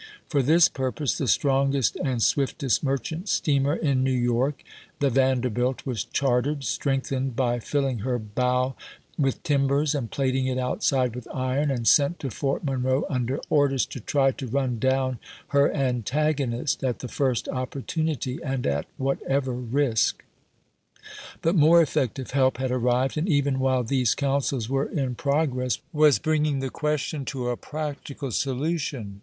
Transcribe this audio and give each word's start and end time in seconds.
For 0.27 0.41
this 0.41 0.67
purpose 0.67 1.15
the 1.19 1.27
strongest 1.27 1.95
and 1.97 2.23
swiftest 2.23 2.83
merchant 2.83 3.29
steamer 3.29 3.75
in 3.75 4.03
New 4.03 4.11
York, 4.11 4.63
the 4.99 5.11
Van 5.11 5.41
derhilt, 5.43 5.85
was 5.85 6.05
chartered, 6.05 6.63
strengthened 6.63 7.35
by 7.35 7.59
filling 7.59 7.99
her 7.99 8.17
bow 8.17 8.75
with 9.19 9.43
timbers 9.43 9.93
and 9.93 10.09
plating 10.09 10.47
it 10.47 10.57
outside 10.57 11.13
with 11.15 11.27
iron, 11.31 11.69
and 11.69 11.87
sent 11.87 12.17
to 12.21 12.31
Fort 12.31 12.63
Monroe 12.63 13.05
under 13.11 13.39
orders 13.47 13.85
to 13.85 13.99
try 13.99 14.31
to 14.31 14.47
run 14.47 14.79
down 14.79 15.19
her 15.49 15.71
antagonist, 15.71 16.83
at 16.83 16.97
the 16.97 17.07
first 17.07 17.47
opportunity, 17.49 18.39
and 18.43 18.65
at 18.65 18.87
whatever 18.97 19.53
risk. 19.53 20.23
But 21.43 21.53
more 21.53 21.79
effective 21.79 22.31
help 22.31 22.57
had 22.57 22.71
arrived, 22.71 23.17
and 23.19 23.29
even 23.29 23.59
while 23.59 23.83
these 23.83 24.15
counsels 24.15 24.67
were 24.67 24.85
in 24.87 25.13
pro 25.13 25.45
gress, 25.45 25.77
was 25.93 26.17
bringing 26.17 26.57
the 26.57 26.71
question 26.71 27.23
to 27.25 27.49
a 27.49 27.55
practical 27.55 28.31
solution. 28.31 29.19